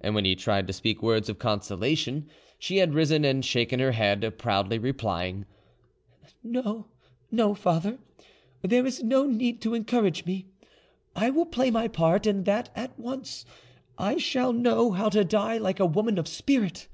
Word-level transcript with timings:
And 0.00 0.14
when 0.14 0.24
he 0.24 0.36
tried 0.36 0.68
to 0.68 0.72
speak 0.72 1.02
words 1.02 1.28
of 1.28 1.40
consolation, 1.40 2.28
she 2.60 2.76
had 2.76 2.94
risen 2.94 3.24
and 3.24 3.44
shaken 3.44 3.80
her 3.80 3.90
head, 3.90 4.38
proudly 4.38 4.78
replying— 4.78 5.46
"No, 6.44 6.86
no, 7.32 7.52
father; 7.52 7.98
there 8.62 8.86
is 8.86 9.02
no 9.02 9.26
need 9.26 9.60
to 9.62 9.74
encourage 9.74 10.24
me. 10.26 10.46
I 11.16 11.30
will 11.30 11.46
play 11.46 11.72
my 11.72 11.88
part, 11.88 12.24
and 12.24 12.44
that 12.44 12.70
at 12.76 12.96
once: 13.00 13.44
I 13.98 14.16
shall 14.16 14.52
know 14.52 14.92
how 14.92 15.08
to 15.08 15.24
die 15.24 15.58
like 15.58 15.80
a 15.80 15.86
woman 15.86 16.18
of 16.18 16.28
spirit." 16.28 16.86